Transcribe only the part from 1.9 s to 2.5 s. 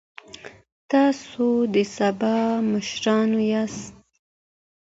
سبا